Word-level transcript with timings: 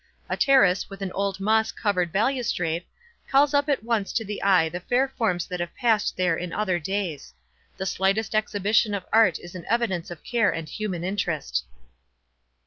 A 0.29 0.35
terrace, 0.35 0.89
with 0.89 1.03
an 1.03 1.11
old 1.11 1.39
moss 1.39 1.71
covered 1.71 2.11
balustrade, 2.11 2.85
calls 3.29 3.53
up 3.53 3.69
at 3.69 3.83
once 3.83 4.11
to 4.13 4.25
the 4.25 4.41
eye 4.41 4.67
the 4.67 4.79
fair 4.79 5.07
forms 5.07 5.45
that 5.45 5.59
have 5.59 5.75
passed 5.75 6.17
there 6.17 6.35
in 6.35 6.51
other 6.51 6.79
days. 6.79 7.35
The 7.77 7.85
slightest 7.85 8.33
exhibition 8.33 8.95
of 8.95 9.05
art 9.13 9.37
is 9.37 9.53
an 9.53 9.63
evidence 9.69 10.09
of 10.09 10.23
care 10.23 10.49
and 10.49 10.67
human 10.67 11.03
interest." 11.03 11.65